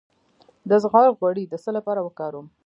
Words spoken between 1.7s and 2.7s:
لپاره وکاروم؟